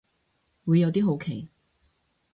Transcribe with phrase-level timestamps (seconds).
[0.65, 1.51] 會有啲好奇